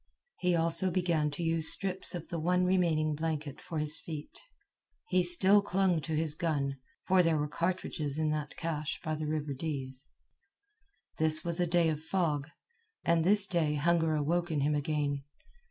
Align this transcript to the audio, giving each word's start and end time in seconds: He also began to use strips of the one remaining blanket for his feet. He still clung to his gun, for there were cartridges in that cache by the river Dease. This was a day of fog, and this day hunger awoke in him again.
He 0.39 0.55
also 0.55 0.89
began 0.89 1.29
to 1.29 1.43
use 1.43 1.71
strips 1.71 2.15
of 2.15 2.29
the 2.29 2.39
one 2.39 2.65
remaining 2.65 3.13
blanket 3.13 3.61
for 3.61 3.77
his 3.77 3.99
feet. 3.99 4.35
He 5.09 5.21
still 5.21 5.61
clung 5.61 6.01
to 6.01 6.15
his 6.15 6.33
gun, 6.33 6.77
for 7.05 7.21
there 7.21 7.37
were 7.37 7.47
cartridges 7.47 8.17
in 8.17 8.31
that 8.31 8.57
cache 8.57 8.99
by 9.03 9.13
the 9.13 9.27
river 9.27 9.53
Dease. 9.53 10.07
This 11.19 11.45
was 11.45 11.59
a 11.59 11.67
day 11.67 11.87
of 11.87 12.01
fog, 12.01 12.49
and 13.03 13.23
this 13.23 13.45
day 13.45 13.75
hunger 13.75 14.15
awoke 14.15 14.49
in 14.49 14.61
him 14.61 14.73
again. 14.73 15.21